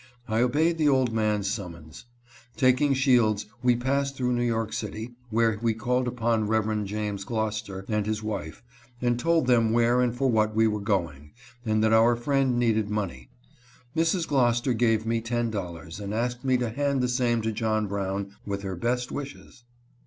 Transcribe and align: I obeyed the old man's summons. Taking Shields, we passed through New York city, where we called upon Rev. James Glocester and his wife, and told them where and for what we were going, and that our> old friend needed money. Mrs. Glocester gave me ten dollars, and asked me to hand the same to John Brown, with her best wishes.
I 0.27 0.41
obeyed 0.41 0.79
the 0.79 0.89
old 0.89 1.13
man's 1.13 1.47
summons. 1.47 2.05
Taking 2.57 2.95
Shields, 2.95 3.45
we 3.61 3.75
passed 3.75 4.15
through 4.17 4.33
New 4.33 4.41
York 4.41 4.73
city, 4.73 5.13
where 5.29 5.59
we 5.61 5.75
called 5.75 6.07
upon 6.07 6.47
Rev. 6.47 6.85
James 6.85 7.23
Glocester 7.23 7.85
and 7.87 8.07
his 8.07 8.23
wife, 8.23 8.63
and 8.99 9.19
told 9.19 9.45
them 9.45 9.71
where 9.73 10.01
and 10.01 10.15
for 10.15 10.27
what 10.27 10.55
we 10.55 10.65
were 10.65 10.81
going, 10.81 11.33
and 11.67 11.83
that 11.83 11.93
our> 11.93 12.15
old 12.15 12.23
friend 12.23 12.57
needed 12.57 12.89
money. 12.89 13.29
Mrs. 13.95 14.27
Glocester 14.27 14.73
gave 14.73 15.05
me 15.05 15.21
ten 15.21 15.51
dollars, 15.51 15.99
and 15.99 16.15
asked 16.15 16.43
me 16.43 16.57
to 16.57 16.71
hand 16.71 17.01
the 17.01 17.07
same 17.07 17.43
to 17.43 17.51
John 17.51 17.85
Brown, 17.85 18.31
with 18.43 18.63
her 18.63 18.75
best 18.75 19.11
wishes. 19.11 19.65